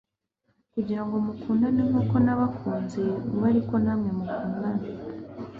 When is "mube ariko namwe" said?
3.29-4.09